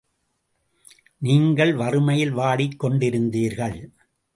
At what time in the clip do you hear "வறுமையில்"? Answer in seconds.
1.73-2.33